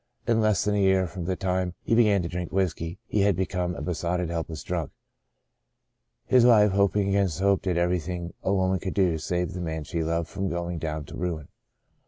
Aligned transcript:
In 0.25 0.41
less 0.41 0.65
than 0.65 0.73
a 0.73 0.81
year 0.81 1.05
from 1.05 1.25
the 1.25 1.35
time 1.35 1.75
he 1.83 1.93
began 1.93 2.23
to 2.23 2.27
drink 2.27 2.51
whiskey, 2.51 2.97
he 3.05 3.21
had 3.21 3.35
become 3.35 3.75
a 3.75 3.83
besotted, 3.83 4.31
helpless 4.31 4.63
drunkard. 4.63 4.95
His 6.25 6.43
wife, 6.43 6.71
hoping 6.71 7.09
against 7.09 7.39
hope, 7.39 7.61
did 7.61 7.77
everything 7.77 8.33
a 8.41 8.51
woman 8.51 8.79
could 8.79 8.95
to 8.95 9.19
save 9.19 9.53
the 9.53 9.61
man 9.61 9.83
she 9.83 10.03
loved 10.03 10.27
from 10.27 10.49
going 10.49 10.79
down 10.79 11.05
to 11.05 11.15
ruin. 11.15 11.49